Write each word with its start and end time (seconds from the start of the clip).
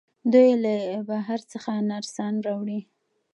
دوی 0.33 0.51
له 0.63 0.75
بهر 1.09 1.39
څخه 1.51 1.71
نرسان 1.91 2.33
راوړي. 2.47 2.79